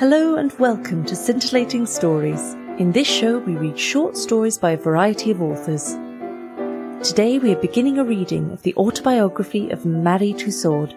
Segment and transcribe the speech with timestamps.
[0.00, 2.54] Hello and welcome to Scintillating Stories.
[2.78, 5.92] In this show, we read short stories by a variety of authors.
[7.06, 10.94] Today, we are beginning a reading of the autobiography of Marie Tussaud.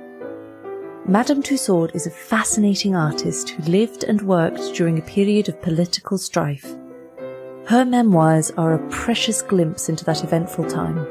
[1.05, 6.17] Madame Tussaud is a fascinating artist who lived and worked during a period of political
[6.17, 6.73] strife.
[7.65, 11.05] Her memoirs are a precious glimpse into that eventful time.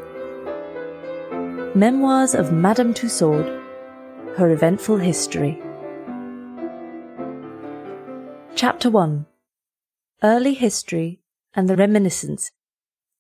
[1.75, 3.43] Memoirs of Madame Tussaud,
[4.39, 5.63] Her Eventful History.
[8.63, 9.27] Chapter 1
[10.23, 11.21] Early History
[11.53, 12.53] and the Reminiscence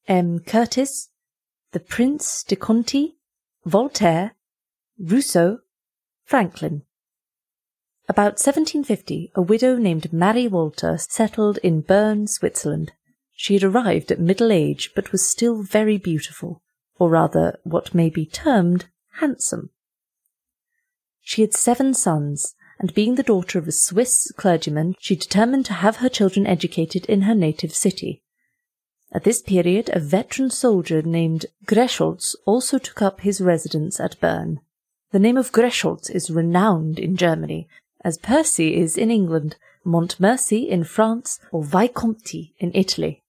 [0.06, 0.38] M.
[0.38, 1.08] Curtis,
[1.72, 3.16] The Prince de Conti,
[3.64, 4.36] Voltaire,
[5.00, 5.58] Rousseau,
[6.24, 6.82] Franklin.
[8.08, 12.92] About 1750, a widow named Marie Walter settled in Bern, Switzerland.
[13.34, 16.62] She had arrived at middle age, but was still very beautiful,
[17.00, 19.70] or rather what may be termed handsome.
[21.20, 25.72] She had seven sons, and being the daughter of a Swiss clergyman, she determined to
[25.72, 28.20] have her children educated in her native city.
[29.12, 34.58] At this period, a veteran soldier named Grosholtz also took up his residence at Bern.
[35.12, 37.68] The name of Grosholtz is renowned in Germany,
[38.04, 43.22] as Percy is in England, Montmorency in France, or Visconti in Italy.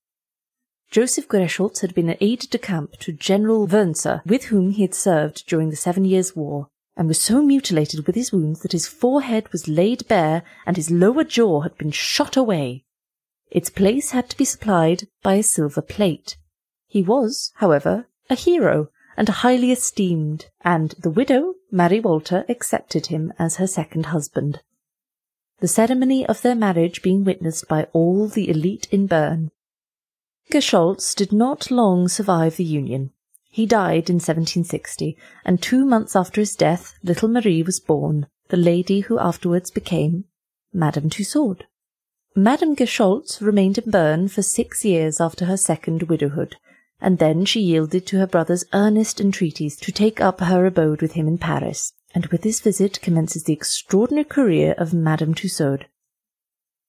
[0.90, 5.70] Joseph Grosholtz had been an aide-de-camp to General Wurmser, with whom he had served during
[5.70, 9.68] the Seven Years' War, and was so mutilated with his wounds that his forehead was
[9.68, 12.86] laid bare and his lower jaw had been shot away.
[13.50, 16.38] Its place had to be supplied by a silver plate.
[16.88, 23.32] He was, however, a hero and highly esteemed, and the widow, Mary Walter, accepted him
[23.38, 24.62] as her second husband.
[25.60, 29.52] The ceremony of their marriage being witnessed by all the elite in Bern.
[30.52, 33.12] Grosholtz did not long survive the union.
[33.54, 35.16] He died in 1760,
[35.46, 40.26] and two months after his death, little Marie was born, the lady who afterwards became
[40.74, 41.58] Madame Tussaud.
[42.36, 46.56] Madame Grosholtz remained in Bern for six years after her second widowhood,
[47.00, 51.12] and then she yielded to her brother's earnest entreaties to take up her abode with
[51.12, 55.86] him in Paris, and with this visit commences the extraordinary career of Madame Tussaud.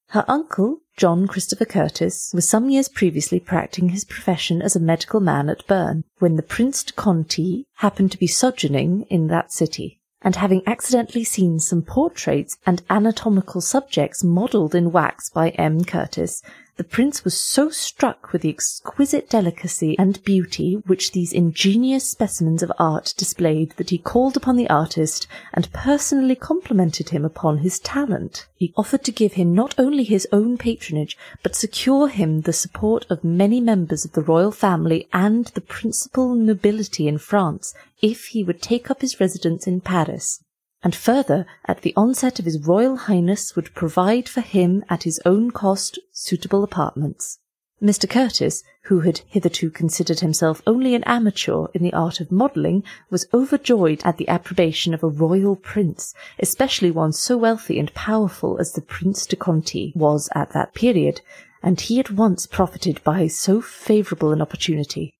[0.08, 5.18] Her uncle, John Christopher Curtis, was some years previously practising his profession as a medical
[5.18, 10.00] man at Bern, when the Prince de Conti happened to be sojourning in that city,
[10.22, 15.84] and having accidentally seen some portraits and anatomical subjects modelled in wax by M.
[15.84, 16.42] Curtis,
[16.76, 22.62] the prince was so struck with the exquisite delicacy and beauty which these ingenious specimens
[22.62, 27.78] of art displayed that he called upon the artist and personally complimented him upon his
[27.78, 28.46] talent.
[28.56, 33.06] He offered to give him not only his own patronage, but secure him the support
[33.08, 38.42] of many members of the royal family and the principal nobility in France, if he
[38.42, 40.43] would take up his residence in Paris
[40.84, 45.18] and further, at the onset of his Royal Highness would provide for him at his
[45.24, 47.38] own cost suitable apartments.
[47.82, 48.08] Mr.
[48.08, 53.26] Curtis, who had hitherto considered himself only an amateur in the art of modelling, was
[53.32, 58.72] overjoyed at the approbation of a royal prince, especially one so wealthy and powerful as
[58.72, 61.20] the Prince de Conti was at that period,
[61.62, 65.14] and he at once profited by so favourable an opportunity.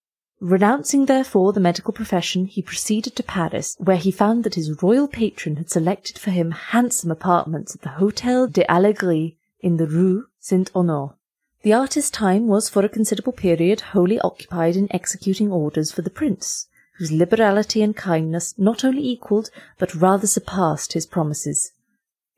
[0.47, 5.09] Renouncing therefore the medical profession, he proceeded to Paris, where he found that his royal
[5.09, 10.27] patron had selected for him handsome apartments at the Hotel des Allégries in the Rue
[10.39, 11.15] Saint Honore.
[11.63, 16.11] The artist's time was for a considerable period wholly occupied in executing orders for the
[16.11, 16.67] prince,
[16.99, 21.73] whose liberality and kindness not only equalled but rather surpassed his promises.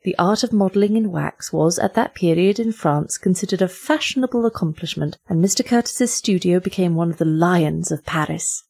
[0.03, 4.45] The art of modelling in wax was at that period in France considered a fashionable
[4.45, 5.65] accomplishment, and Mr.
[5.65, 8.63] Curtis's studio became one of the lions of Paris.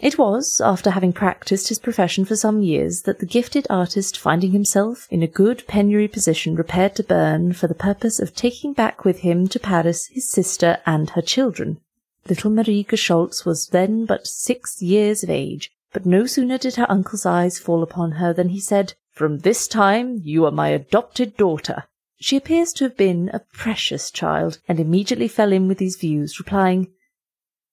[0.00, 4.52] It was, after having practised his profession for some years, that the gifted artist, finding
[4.52, 9.04] himself in a good penury position, repaired to Bern for the purpose of taking back
[9.04, 11.80] with him to Paris his sister and her children.
[12.28, 16.90] Little Marie Grosholtz was then but six years of age, but no sooner did her
[16.90, 21.36] uncle's eyes fall upon her than he said, from this time you are my adopted
[21.36, 21.84] daughter.
[22.20, 26.38] She appears to have been a precious child, and immediately fell in with these views,
[26.38, 26.92] replying,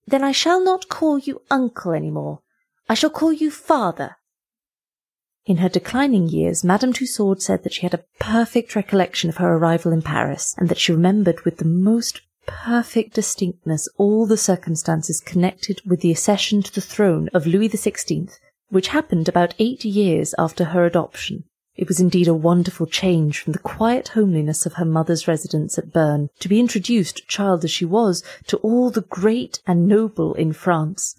[0.06, 2.42] Then I shall not call you uncle any more.
[2.88, 4.18] I shall call you father.
[5.46, 9.54] In her declining years, Madame Tussaud said that she had a perfect recollection of her
[9.54, 15.20] arrival in Paris, and that she remembered with the most perfect distinctness all the circumstances
[15.20, 18.30] connected with the accession to the throne of Louis XVI,
[18.72, 21.44] which happened about eight years after her adoption.
[21.76, 25.94] It was indeed a wonderful change from the quiet homeliness of her mother's residence at
[25.94, 30.54] Bern to be introduced, child as she was, to all the great and noble in
[30.54, 31.16] France.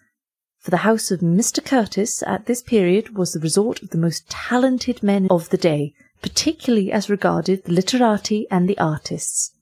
[0.59, 1.65] For the house of Mr.
[1.65, 5.95] Curtis at this period was the resort of the most talented men of the day,
[6.21, 9.53] particularly as regarded the literati and the artists.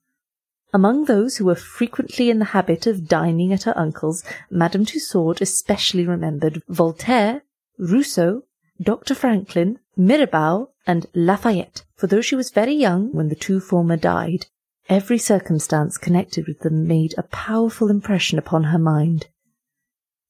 [0.72, 5.36] Among those who were frequently in the habit of dining at her uncle's, Madame Tussaud
[5.40, 7.42] especially remembered Voltaire,
[7.80, 8.42] Rousseau,
[8.80, 9.14] Dr.
[9.14, 14.46] Franklin, Mirabeau, and Lafayette, for though she was very young when the two former died,
[14.88, 19.28] every circumstance connected with them made a powerful impression upon her mind.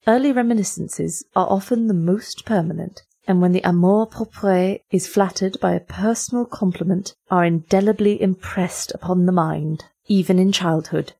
[0.06, 5.72] Early reminiscences are often the most permanent, and when the amour propre is flattered by
[5.72, 11.12] a personal compliment, are indelibly impressed upon the mind even in childhood.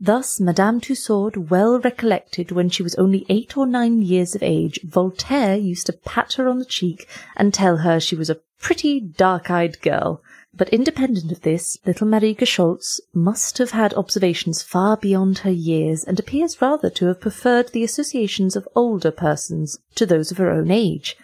[0.00, 4.78] Thus Madame Tussaud well recollected when she was only eight or nine years of age,
[4.84, 9.00] Voltaire used to pat her on the cheek and tell her she was a pretty
[9.00, 10.22] dark-eyed girl.
[10.54, 16.04] But independent of this, little Marie Grosholtz must have had observations far beyond her years,
[16.04, 20.50] and appears rather to have preferred the associations of older persons to those of her
[20.50, 21.16] own age,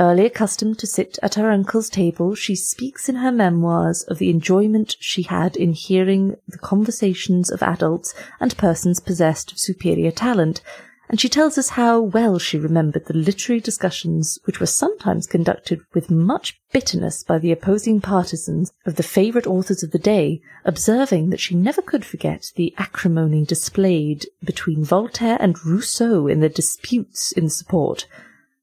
[0.00, 4.30] Early accustomed to sit at her uncle's table, she speaks in her memoirs of the
[4.30, 10.62] enjoyment she had in hearing the conversations of adults and persons possessed of superior talent,
[11.10, 15.82] and she tells us how well she remembered the literary discussions which were sometimes conducted
[15.92, 21.28] with much bitterness by the opposing partisans of the favourite authors of the day, observing
[21.28, 27.32] that she never could forget the acrimony displayed between Voltaire and Rousseau in their disputes
[27.32, 28.06] in support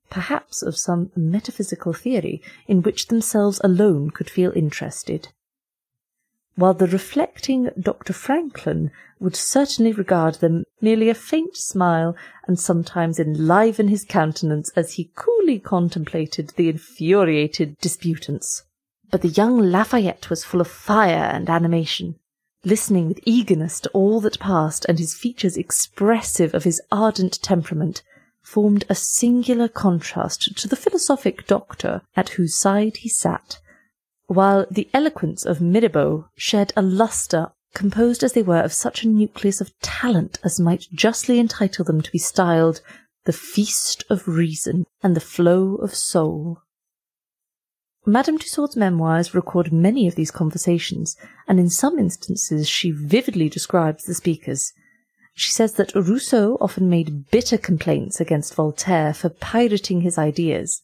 [0.10, 5.30] perhaps of some metaphysical theory in which themselves alone could feel interested.
[6.56, 8.14] While the reflecting Dr.
[8.14, 12.16] Franklin would certainly regard them merely a faint smile
[12.48, 18.64] and sometimes enliven his countenance as he coolly contemplated the infuriated disputants.
[19.12, 22.16] But the young Lafayette was full of fire and animation,
[22.66, 28.04] listening with eagerness to all that passed, and his features expressive of his ardent temperament,
[28.48, 33.60] formed a singular contrast to the philosophic doctor at whose side he sat,
[34.28, 39.08] while the eloquence of Mirabeau shed a lustre composed as they were of such a
[39.08, 42.80] nucleus of talent as might justly entitle them to be styled
[43.26, 46.62] the feast of reason and the flow of soul.
[48.06, 51.18] Madame Tussaud's memoirs record many of these conversations,
[51.50, 54.72] and in some instances she vividly describes the speakers.
[55.40, 60.82] She says that Rousseau often made bitter complaints against Voltaire for pirating his ideas.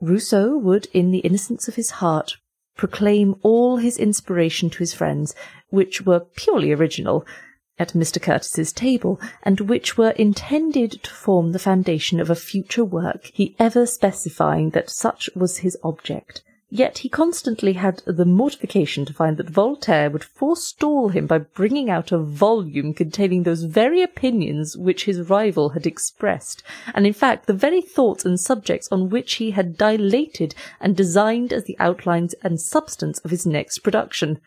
[0.00, 2.36] Rousseau would, in the innocence of his heart,
[2.76, 5.36] proclaim all his inspiration to his friends,
[5.68, 7.24] which were purely original,
[7.78, 8.20] at Mr.
[8.20, 13.54] Curtis's table, and which were intended to form the foundation of a future work, he
[13.60, 16.42] ever specifying that such was his object.
[16.76, 21.88] Yet he constantly had the mortification to find that Voltaire would forestall him by bringing
[21.88, 27.46] out a volume containing those very opinions which his rival had expressed, and in fact
[27.46, 32.34] the very thoughts and subjects on which he had dilated and designed as the outlines
[32.42, 34.40] and substance of his next production.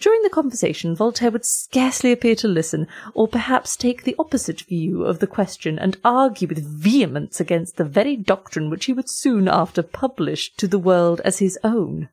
[0.00, 5.04] During the conversation, Voltaire would scarcely appear to listen, or perhaps take the opposite view
[5.04, 9.48] of the question and argue with vehemence against the very doctrine which he would soon
[9.48, 12.08] after publish to the world as his own.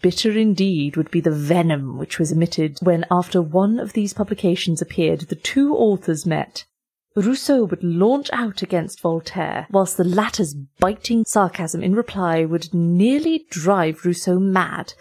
[0.00, 4.80] Bitter indeed would be the venom which was emitted when, after one of these publications
[4.80, 6.64] appeared, the two authors met.
[7.16, 13.44] Rousseau would launch out against Voltaire, whilst the latter's biting sarcasm in reply would nearly
[13.50, 14.94] drive Rousseau mad,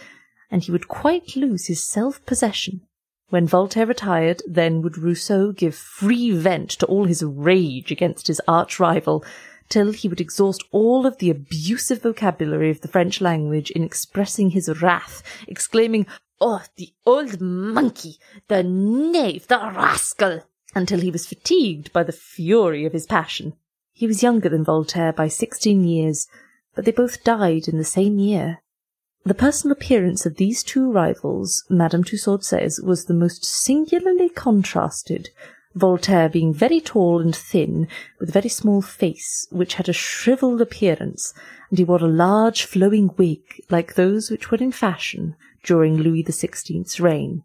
[0.51, 2.81] and he would quite lose his self-possession.
[3.29, 8.41] When Voltaire retired, then would Rousseau give free vent to all his rage against his
[8.45, 9.23] arch rival,
[9.69, 14.49] till he would exhaust all of the abusive vocabulary of the French language in expressing
[14.49, 16.05] his wrath, exclaiming,
[16.41, 18.17] Oh, the old monkey,
[18.49, 20.43] the knave, the rascal,
[20.75, 23.53] until he was fatigued by the fury of his passion.
[23.93, 26.27] He was younger than Voltaire by sixteen years,
[26.75, 28.61] but they both died in the same year.
[29.23, 35.29] The personal appearance of these two rivals, Madame Tussaud says, was the most singularly contrasted,
[35.75, 37.87] Voltaire being very tall and thin,
[38.19, 41.33] with a very small face, which had a shrivelled appearance,
[41.69, 46.23] and he wore a large flowing wig, like those which were in fashion during Louis
[46.23, 47.43] XVI's reign.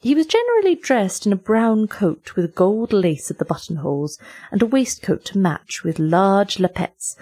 [0.00, 4.18] He was generally dressed in a brown coat with gold lace at the buttonholes,
[4.50, 7.16] and a waistcoat to match with large lappets,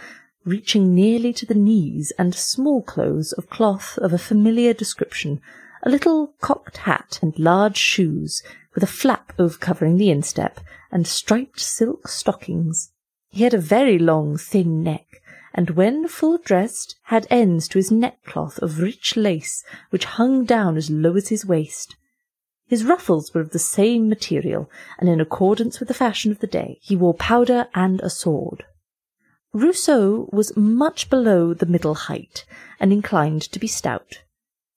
[0.47, 5.41] reaching nearly to the knees, and small clothes of cloth of a familiar description,
[5.83, 10.61] a little cocked hat and large shoes, with a flap over covering the instep,
[10.93, 12.93] and striped silk stockings.
[13.29, 15.21] He had a very long, thin neck,
[15.53, 20.77] and when full dressed, had ends to his neckcloth of rich lace, which hung down
[20.77, 21.97] as low as his waist.
[22.69, 26.47] His ruffles were of the same material, and in accordance with the fashion of the
[26.47, 28.65] day, he wore powder and a sword.
[29.57, 32.45] Rousseau was much below the middle height,
[32.79, 34.23] and inclined to be stout.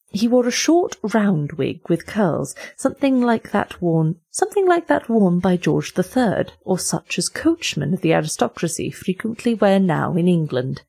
[0.09, 5.09] He wore a short round wig with curls, something like that worn something like that
[5.09, 10.15] worn by George the Third, or such as coachmen of the aristocracy frequently wear now
[10.15, 10.83] in England.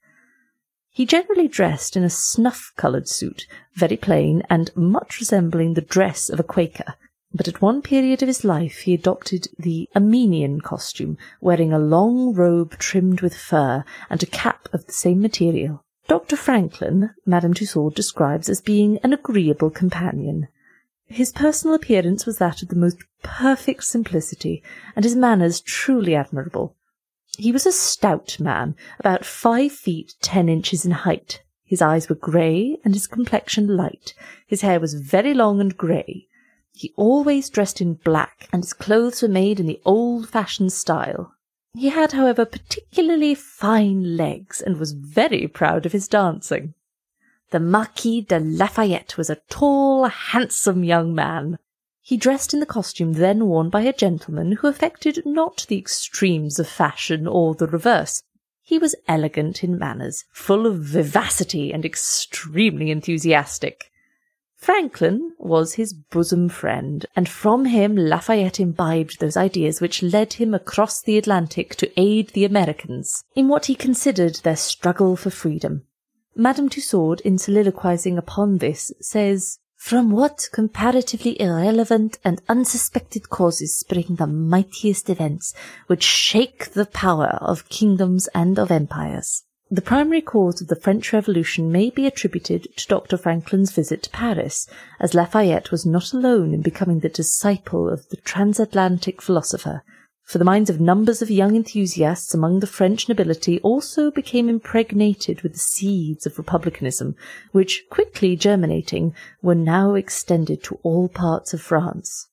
[0.91, 6.39] He generally dressed in a snuff-coloured suit, very plain and much resembling the dress of
[6.39, 6.95] a Quaker,
[7.33, 12.35] but at one period of his life he adopted the Armenian costume, wearing a long
[12.35, 15.85] robe trimmed with fur and a cap of the same material.
[16.09, 16.37] Dr.
[16.37, 20.49] Franklin, Madame Tussaud describes as being an agreeable companion.
[21.07, 24.63] His personal appearance was that of the most perfect simplicity,
[24.97, 26.75] and his manners truly admirable.
[27.39, 31.43] He was a stout man, about five feet ten inches in height.
[31.65, 34.15] His eyes were grey, and his complexion light.
[34.49, 36.27] His hair was very long and grey.
[36.73, 41.35] He always dressed in black, and his clothes were made in the old-fashioned style.
[41.75, 46.75] He had, however, particularly fine legs, and was very proud of his dancing.
[47.51, 51.59] The Marquis de Lafayette was a tall, handsome young man.
[52.01, 56.59] He dressed in the costume then worn by a gentleman who affected not the extremes
[56.59, 58.23] of fashion or the reverse.
[58.63, 63.90] He was elegant in manners, full of vivacity, and extremely enthusiastic.
[64.61, 70.53] Franklin was his bosom friend, and from him Lafayette imbibed those ideas which led him
[70.53, 75.87] across the Atlantic to aid the Americans in what he considered their struggle for freedom.
[76.37, 84.17] Madame Tussaud, in soliloquizing upon this, says, From what comparatively irrelevant and unsuspected causes spring
[84.17, 85.55] the mightiest events
[85.87, 89.45] which shake the power of kingdoms and of empires?
[89.73, 93.17] The primary cause of the French Revolution may be attributed to Dr.
[93.17, 94.67] Franklin's visit to Paris,
[94.99, 99.85] as Lafayette was not alone in becoming the disciple of the transatlantic philosopher,
[100.25, 105.43] for the minds of numbers of young enthusiasts among the French nobility also became impregnated
[105.43, 107.15] with the seeds of republicanism,
[107.53, 112.29] which, quickly germinating, were now extended to all parts of France.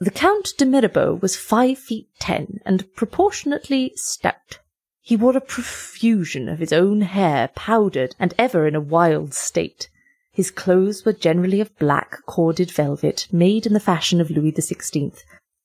[0.00, 4.58] The Count de Mirabeau was five feet ten and proportionately stout.
[5.04, 9.88] He wore a profusion of his own hair, powdered, and ever in a wild state.
[10.30, 15.12] His clothes were generally of black corded velvet, made in the fashion of Louis XVI.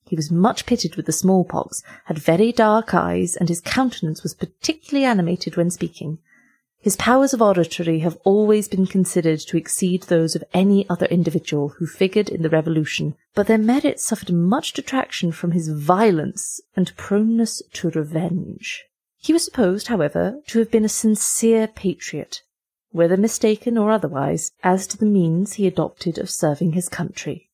[0.10, 4.34] He was much pitted with the smallpox, had very dark eyes, and his countenance was
[4.34, 6.18] particularly animated when speaking.
[6.80, 11.76] His powers of oratory have always been considered to exceed those of any other individual
[11.78, 16.98] who figured in the Revolution, but their merits suffered much detraction from his violence and
[16.98, 18.86] proneness to revenge.
[19.20, 22.44] He was supposed, however, to have been a sincere patriot,
[22.92, 27.50] whether mistaken or otherwise, as to the means he adopted of serving his country.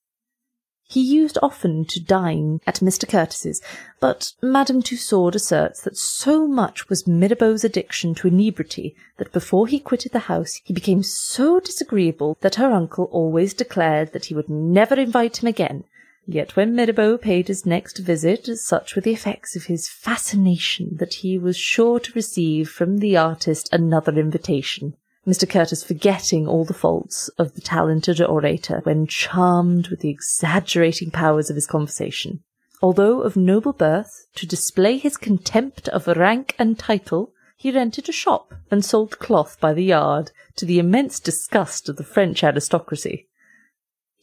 [0.86, 3.08] He used often to dine at Mr.
[3.08, 3.62] Curtis's,
[4.00, 9.80] but Madame Tussaud asserts that so much was Mirabeau's addiction to inebriety that before he
[9.80, 14.50] quitted the house he became so disagreeable that her uncle always declared that he would
[14.50, 15.86] never invite him again,
[16.26, 21.16] Yet when Mirabeau paid his next visit, such were the effects of his fascination that
[21.16, 24.96] he was sure to receive from the artist another invitation.
[25.28, 25.50] Mr.
[25.50, 31.50] Curtis forgetting all the faults of the talented orator when charmed with the exaggerating powers
[31.50, 32.44] of his conversation.
[32.82, 38.14] Although of noble birth, to display his contempt of rank and title, he rented a
[38.14, 43.28] shop and sold cloth by the yard, to the immense disgust of the French aristocracy.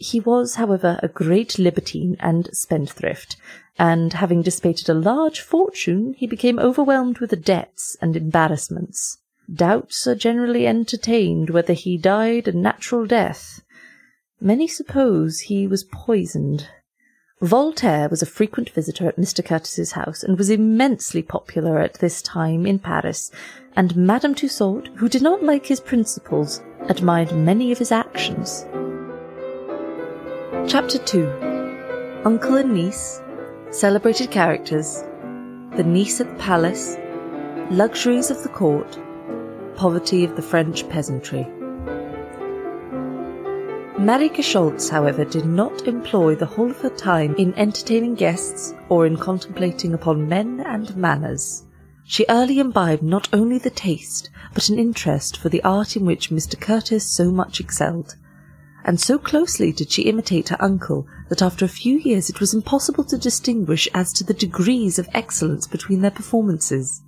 [0.03, 3.37] He was, however, a great libertine and spendthrift,
[3.79, 9.19] and having dissipated a large fortune, he became overwhelmed with debts and embarrassments.
[9.53, 13.61] Doubts are generally entertained whether he died a natural death.
[14.41, 16.67] Many suppose he was poisoned.
[17.43, 19.45] Voltaire was a frequent visitor at Mr.
[19.45, 23.31] Curtis's house, and was immensely popular at this time in Paris,
[23.77, 28.65] and Madame Tussaud, who did not like his principles, admired many of his actions.
[30.69, 33.21] Chapter 2 Uncle and Niece,
[33.71, 35.03] Celebrated Characters,
[35.77, 36.97] The Niece at the Palace,
[37.71, 38.99] Luxuries of the Court,
[39.77, 41.45] Poverty of the French Peasantry.
[43.99, 49.07] Marie Grosholtz, however, did not employ the whole of her time in entertaining guests or
[49.07, 51.65] in contemplating upon men and manners.
[52.05, 56.31] She early imbibed not only the taste, but an interest for the art in which
[56.31, 56.61] Mr.
[56.61, 58.17] Curtis so much excelled
[58.85, 62.55] and so closely did she imitate her uncle that after a few years it was
[62.55, 67.03] impossible to distinguish as to the degrees of excellence between their performances.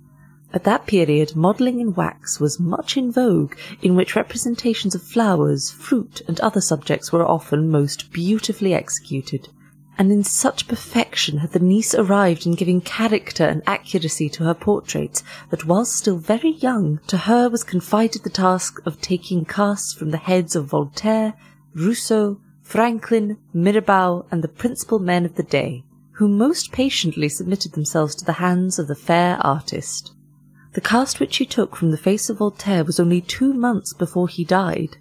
[0.53, 5.71] At that period, modelling in wax was much in vogue, in which representations of flowers,
[5.71, 9.49] fruit, and other subjects were often most beautifully executed.
[9.97, 14.53] and in such perfection had the niece arrived in giving character and accuracy to her
[14.53, 19.93] portraits that whilst still very young, to her was confided the task of taking casts
[19.93, 21.33] from the heads of Voltaire,
[21.75, 28.15] Rousseau, Franklin, Mirabeau, and the principal men of the day, who most patiently submitted themselves
[28.15, 30.13] to the hands of the fair artist.
[30.73, 34.27] The cast which she took from the face of Voltaire was only two months before
[34.27, 34.97] he died.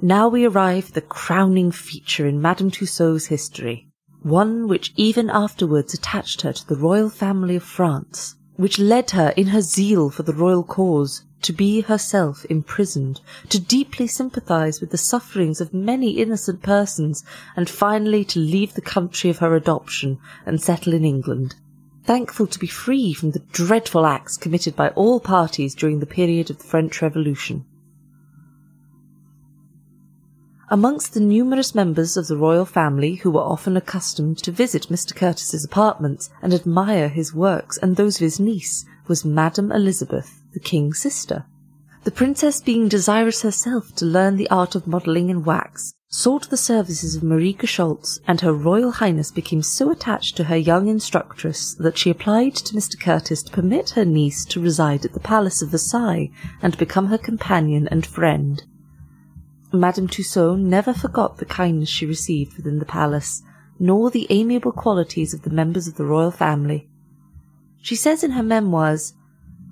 [0.00, 3.88] Now we arrive at the crowning feature in Madame Tussaud's history,
[4.22, 9.32] one which even afterwards attached her to the royal family of France, which led her
[9.36, 14.90] in her zeal for the royal cause to be herself imprisoned, to deeply sympathize with
[14.90, 17.24] the sufferings of many innocent persons,
[17.56, 21.54] and finally to leave the country of her adoption and settle in England
[22.04, 26.50] thankful to be free from the dreadful acts committed by all parties during the period
[26.50, 27.64] of the French Revolution.
[30.74, 35.14] Amongst the numerous members of the royal family who were often accustomed to visit Mr.
[35.14, 40.58] Curtis's apartments and admire his works and those of his niece was Madame Elizabeth, the
[40.58, 41.44] king's sister.
[42.02, 46.56] The princess being desirous herself to learn the art of modelling in wax, sought the
[46.56, 51.74] services of Marie Grosholtz, and her Royal Highness became so attached to her young instructress
[51.74, 52.98] that she applied to Mr.
[52.98, 57.18] Curtis to permit her niece to reside at the Palace of Versailles and become her
[57.18, 58.64] companion and friend.
[59.74, 63.42] Madame Tussaud never forgot the kindness she received within the palace,
[63.78, 66.88] nor the amiable qualities of the members of the royal family.
[67.82, 69.14] She says in her memoirs,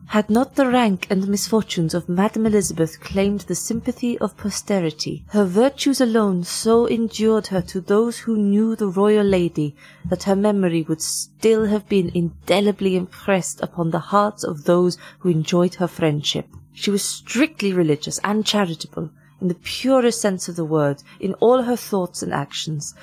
[0.06, 5.46] had not the rank and misfortunes of Madame Elizabeth claimed the sympathy of posterity, her
[5.46, 10.82] virtues alone so endured her to those who knew the royal lady that her memory
[10.82, 16.46] would still have been indelibly impressed upon the hearts of those who enjoyed her friendship.
[16.74, 19.10] She was strictly religious and charitable,
[19.42, 22.94] in the purest sense of the word, in all her thoughts and actions.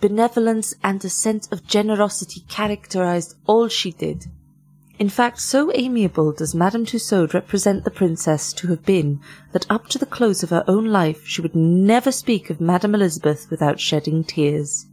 [0.00, 4.26] Benevolence and a sense of generosity characterized all she did.
[4.98, 9.20] In fact, so amiable does Madame Tussaud represent the princess to have been,
[9.52, 12.96] that up to the close of her own life she would never speak of Madame
[12.96, 14.86] Elizabeth without shedding tears.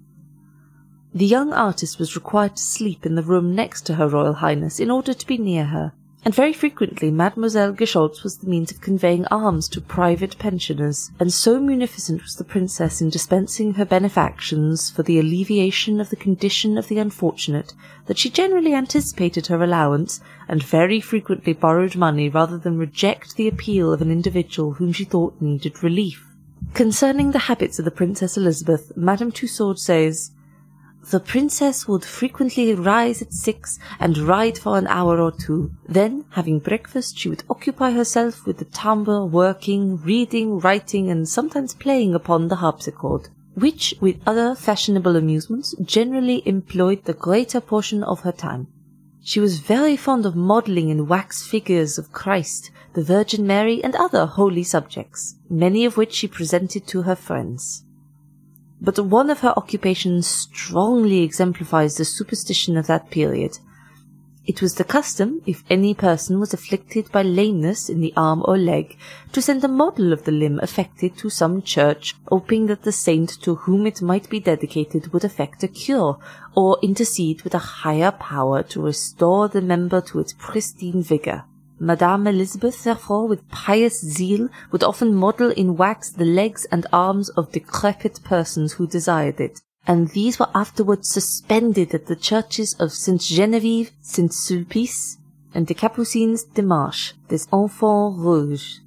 [1.16, 4.80] The young artist was required to sleep in the room next to her Royal Highness
[4.80, 5.94] in order to be near her,
[6.26, 11.32] and very frequently Mademoiselle Grosholtz was the means of conveying alms to private pensioners, and
[11.32, 16.80] so munificent was the princess in dispensing her benefactions for the alleviation of the condition
[16.80, 17.74] of the unfortunate
[18.08, 23.48] that she generally anticipated her allowance, and very frequently borrowed money rather than reject the
[23.48, 26.26] appeal of an individual whom she thought needed relief.
[26.74, 30.32] Concerning the habits of the Princess Elizabeth, Madame Tussaud says,
[31.12, 35.72] the princess would frequently rise at six and ride for an hour or two.
[35.88, 41.76] Then, having breakfast, she would occupy herself with the tambour, working, reading, writing, and sometimes
[41.76, 48.22] playing upon the harpsichord, which, with other fashionable amusements, generally employed the greater portion of
[48.22, 48.68] her time.
[49.22, 53.96] She was very fond of modelling in wax figures of Christ, the Virgin Mary, and
[53.96, 57.85] other holy subjects, many of which she presented to her friends
[58.82, 63.58] but one of her occupations strongly exemplifies the superstition of that period.
[64.48, 68.60] It was the custom, if any person was afflicted by lameness in the arm or
[68.60, 68.96] leg,
[69.32, 73.42] to send a model of the limb affected to some church, hoping that the saint
[73.42, 76.20] to whom it might be dedicated would effect a cure,
[76.56, 81.46] or intercede with a higher power to restore the member to its pristine vigour.
[81.80, 87.30] Madame Elizabeth, therefore, with pious zeal, would often model in wax the legs and arms
[87.30, 92.94] of decrepit persons who desired it, and these were afterwards suspended at the churches of
[92.94, 93.20] St.
[93.22, 94.32] Genevieve, St.
[94.32, 95.18] Sulpice,
[95.54, 98.80] and the Capucines de Marche, des Enfants Rouges.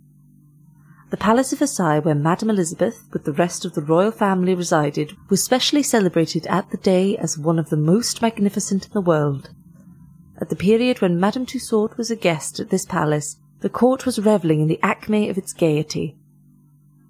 [1.11, 5.17] The palace of Versailles, where Madame Elizabeth, with the rest of the royal family, resided,
[5.31, 9.51] was specially celebrated at the day as one of the most magnificent in the world.
[10.41, 14.21] At the period when Madame Tussaud was a guest at this palace, the court was
[14.21, 16.17] revelling in the acme of its gaiety.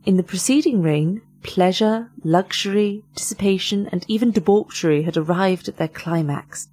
[0.06, 6.68] In the preceding reign, pleasure, luxury, dissipation, and even debauchery had arrived at their climax.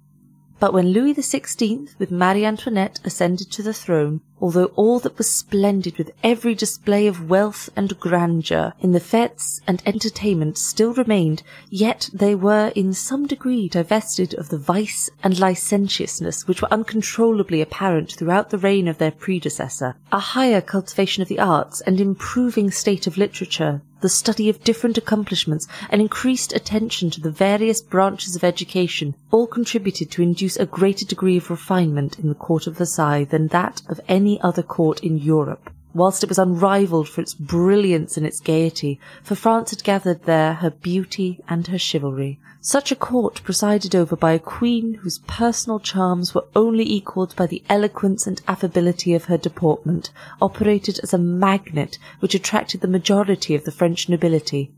[0.58, 5.30] But when Louis XVI, with Marie Antoinette, ascended to the throne, although all that was
[5.30, 11.42] splendid with every display of wealth and grandeur in the fetes and entertainments still remained,
[11.70, 17.60] yet they were in some degree divested of the vice and licentiousness which were uncontrollably
[17.60, 19.96] apparent throughout the reign of their predecessor.
[20.12, 24.98] A higher cultivation of the arts and improving state of literature the study of different
[24.98, 30.66] accomplishments, and increased attention to the various branches of education all contributed to induce a
[30.66, 34.98] greater degree of refinement in the court of Versailles than that of any other court
[35.00, 35.70] in Europe.
[35.96, 40.52] whilst it was unrivalled for its brilliance and its gaiety, for France had gathered there
[40.54, 42.38] her beauty and her chivalry.
[42.60, 47.46] Such a court presided over by a queen whose personal charms were only equalled by
[47.46, 50.10] the eloquence and affability of her deportment,
[50.42, 54.72] operated as a magnet which attracted the majority of the French nobility.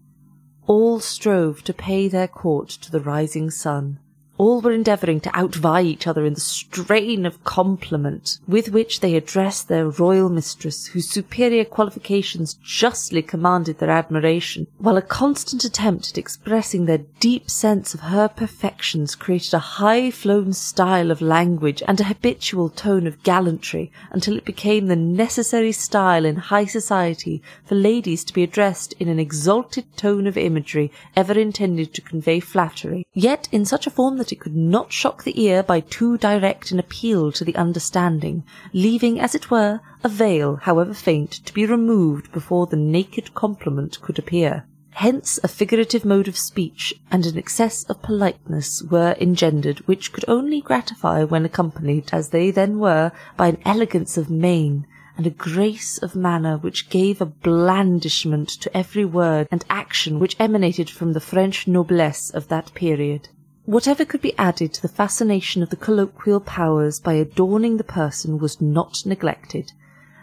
[0.69, 3.99] All strove to pay their court to the rising sun.
[4.39, 9.17] All were endeavouring to outvie each other in the strain of compliment with which they
[9.17, 16.11] addressed their royal mistress, whose superior qualifications justly commanded their admiration, while a constant attempt
[16.11, 22.01] at expressing their deep sense of her perfections created a high-flown style of language and
[22.01, 27.75] a habitual tone of gallantry, until it became the necessary style in high society for
[27.75, 33.05] ladies to be addressed in an exalted tone of imagery ever intended to convey flattery,
[33.13, 36.19] yet in such a form that that it could not shock the ear by too
[36.19, 41.55] direct an appeal to the understanding, leaving, as it were, a veil, however faint, to
[41.55, 44.67] be removed before the naked compliment could appear.
[44.91, 50.27] Hence a figurative mode of speech and an excess of politeness were engendered which could
[50.29, 54.87] only gratify when accompanied, as they then were, by an elegance of mien,
[55.17, 60.37] and a grace of manner which gave a blandishment to every word and action which
[60.39, 63.31] emanated from the French noblesse of that period.
[63.69, 68.39] Whatever could be added to the fascination of the colloquial powers by adorning the person
[68.39, 69.73] was not neglected.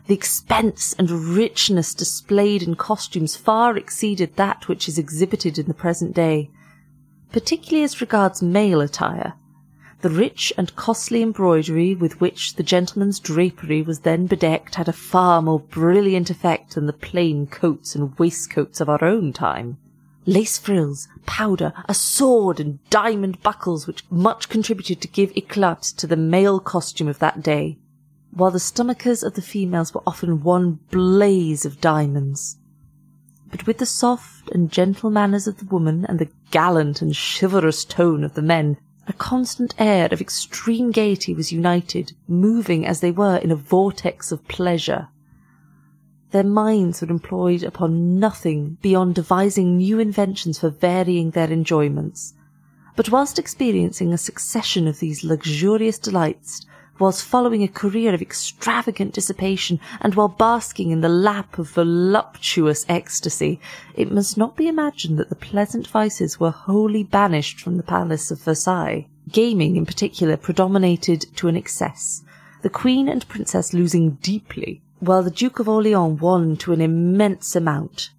[0.08, 5.76] The expense and richness displayed in costumes far exceeded that which is exhibited in the
[5.76, 6.50] present day,
[7.32, 9.36] particularly as regards male attire.
[10.02, 14.92] The rich and costly embroidery with which the gentleman's drapery was then bedecked had a
[14.92, 19.78] far more brilliant effect than the plain coats and waistcoats of our own time
[20.26, 26.08] lace frills, powder, a sword, and diamond buckles which much contributed to give eclat to
[26.08, 27.78] the male costume of that day,
[28.32, 32.58] while the stomachers of the females were often one blaze of diamonds.
[33.50, 37.86] But with the soft and gentle manners of the woman and the gallant and chivalrous
[37.86, 43.12] tone of the men, a constant air of extreme gaiety was united, moving as they
[43.12, 45.08] were in a vortex of pleasure.
[46.36, 52.34] Their minds were employed upon nothing beyond devising new inventions for varying their enjoyments.
[52.98, 56.66] But whilst experiencing a succession of these luxurious delights,
[57.00, 62.86] whilst following a career of extravagant dissipation, and while basking in the lap of voluptuous
[62.90, 63.62] ecstasy,
[63.96, 68.30] it must not be imagined that the pleasant vices were wholly banished from the palace
[68.30, 69.08] of Versailles.
[69.32, 72.26] Gaming, in particular, predominated to an excess,
[72.62, 77.56] the queen and princess losing deeply while the Duke of Orleans won to an immense
[77.56, 78.10] amount.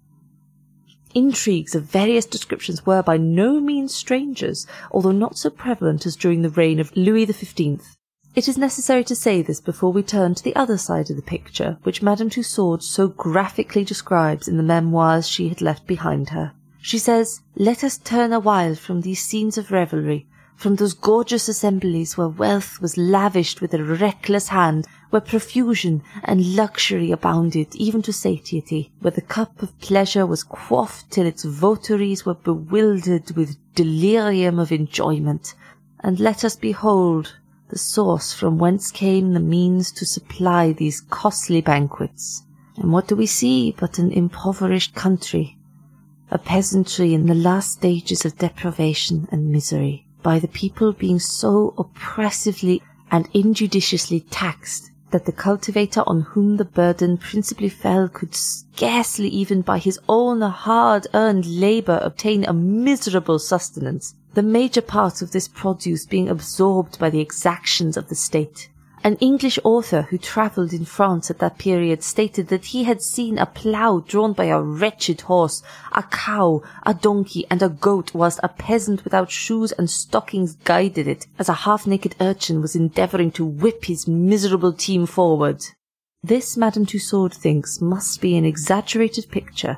[1.13, 6.41] Intrigues of various descriptions were by no means strangers, although not so prevalent as during
[6.41, 7.81] the reign of Louis XV.
[8.35, 11.23] It is necessary to say this before we turn to the other side of the
[11.23, 16.53] picture, which Madame Tussaud so graphically describes in the memoirs she had left behind her.
[16.79, 20.27] She says, Let us turn awhile from these scenes of revelry,
[20.57, 26.55] from those gorgeous assemblies where wealth was lavished with a reckless hand where profusion and
[26.55, 32.25] luxury abounded even to satiety, where the cup of pleasure was quaffed till its votaries
[32.25, 35.53] were bewildered with delirium of enjoyment,
[35.99, 37.35] and let us behold
[37.69, 42.41] the source from whence came the means to supply these costly banquets.
[42.77, 45.57] And what do we see but an impoverished country,
[46.31, 51.73] a peasantry in the last stages of deprivation and misery, by the people being so
[51.77, 59.29] oppressively and injudiciously taxed that the cultivator on whom the burden principally fell could scarcely
[59.29, 65.47] even by his own hard-earned labour obtain a miserable sustenance, the major part of this
[65.47, 68.69] produce being absorbed by the exactions of the state.
[69.07, 73.37] An English author who travelled in France at that period stated that he had seen
[73.37, 78.41] a plough drawn by a wretched horse, a cow, a donkey, and a goat, whilst
[78.43, 83.45] a peasant without shoes and stockings guided it, as a half-naked urchin was endeavouring to
[83.45, 85.63] whip his miserable team forward.
[86.21, 89.77] This, Madame Tussaud thinks, must be an exaggerated picture,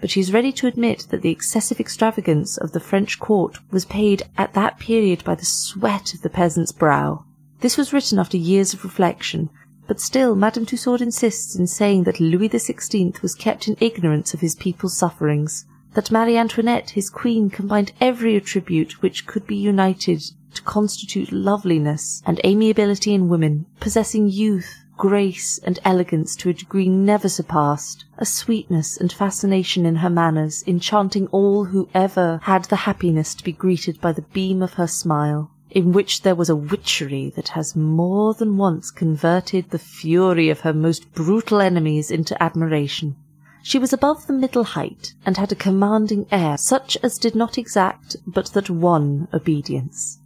[0.00, 3.84] but she is ready to admit that the excessive extravagance of the French court was
[3.84, 7.24] paid at that period by the sweat of the peasant's brow.
[7.60, 9.50] This was written after years of reflection,
[9.86, 14.40] but still Madame Tussaud insists in saying that Louis XVI was kept in ignorance of
[14.40, 20.22] his people's sufferings, that Marie Antoinette, his queen, combined every attribute which could be united
[20.54, 26.88] to constitute loveliness and amiability in women, possessing youth, grace, and elegance to a degree
[26.88, 32.76] never surpassed, a sweetness and fascination in her manners, enchanting all who ever had the
[32.76, 35.50] happiness to be greeted by the beam of her smile.
[35.70, 40.60] In which there was a witchery that has more than once converted the fury of
[40.60, 43.16] her most brutal enemies into admiration.
[43.62, 47.58] She was above the middle height, and had a commanding air, such as did not
[47.58, 50.19] exact, but that won obedience.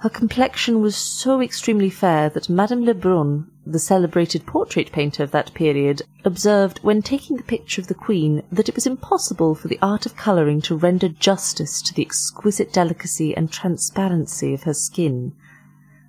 [0.00, 5.52] Her complexion was so extremely fair that Madame Lebrun, the celebrated portrait painter of that
[5.54, 9.78] period, observed, when taking the picture of the Queen, that it was impossible for the
[9.82, 15.32] art of colouring to render justice to the exquisite delicacy and transparency of her skin.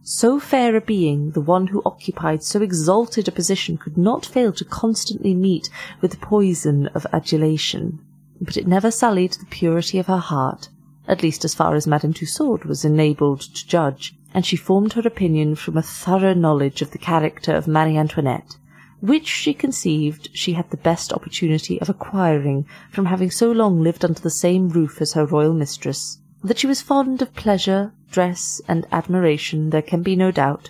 [0.03, 4.53] So fair a being, the one who occupied so exalted a position could not fail
[4.53, 5.67] to constantly meet
[5.99, 8.05] with the poison of adulation.
[8.39, 10.69] But it never sullied the purity of her heart,
[11.09, 15.01] at least as far as Madame Tussaud was enabled to judge, and she formed her
[15.01, 18.57] opinion from a thorough knowledge of the character of Marie Antoinette,
[19.01, 24.05] which she conceived she had the best opportunity of acquiring from having so long lived
[24.05, 26.19] under the same roof as her royal mistress.
[26.43, 30.69] That she was fond of pleasure, dress, and admiration there can be no doubt,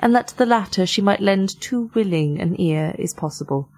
[0.00, 3.68] and that to the latter she might lend too willing an ear is possible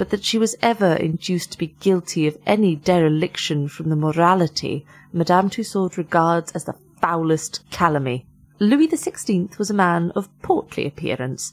[0.00, 4.86] but that she was ever induced to be guilty of any dereliction from the morality
[5.12, 8.24] Madame Tussaud regards as the foulest calumny.
[8.58, 11.52] Louis the Sixteenth was a man of portly appearance,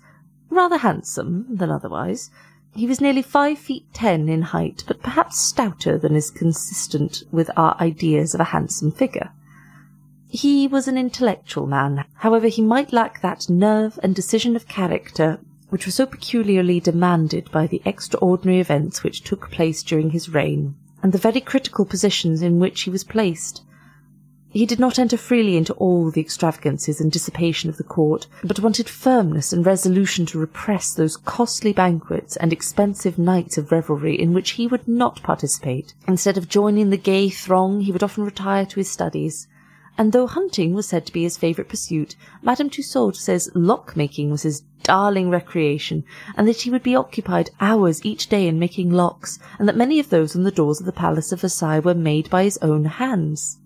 [0.49, 2.31] rather handsome than otherwise.
[2.73, 7.49] He was nearly five feet ten in height, but perhaps stouter than is consistent with
[7.57, 9.31] our ideas of a handsome figure.
[10.29, 15.41] He was an intellectual man, however he might lack that nerve and decision of character
[15.69, 20.75] which was so peculiarly demanded by the extraordinary events which took place during his reign,
[21.03, 23.63] and the very critical positions in which he was placed.
[24.49, 28.61] He did not enter freely into all the extravagances and dissipation of the court, but
[28.61, 34.33] wanted firmness and resolution to repress those costly banquets and expensive nights of revelry in
[34.33, 35.93] which he would not participate.
[36.07, 39.47] Instead of joining the gay throng, he would often retire to his studies,
[39.97, 44.43] and though hunting was said to be his favourite pursuit, Madame Tussaud says lock-making was
[44.43, 46.03] his darling recreation,
[46.35, 49.99] and that he would be occupied hours each day in making locks, and that many
[49.99, 52.85] of those on the doors of the palace of Versailles were made by his own
[52.85, 53.57] hands.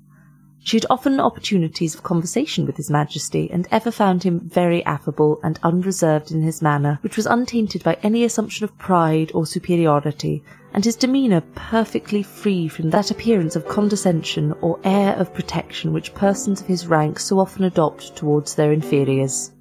[0.63, 5.39] She had often opportunities of conversation with his Majesty, and ever found him very affable
[5.43, 10.43] and unreserved in his manner, which was untainted by any assumption of pride or superiority,
[10.73, 16.13] and his demeanour perfectly free from that appearance of condescension or air of protection which
[16.13, 19.51] persons of his rank so often adopt towards their inferiors.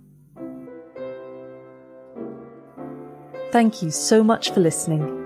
[3.51, 5.17] Thank you so much for listening.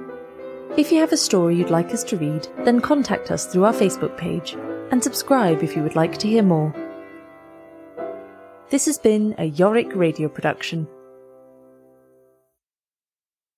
[0.77, 3.73] If you have a story you'd like us to read, then contact us through our
[3.73, 4.57] Facebook page
[4.90, 6.75] and subscribe if you would like to hear more.
[8.70, 10.88] This has been a Yorick radio production.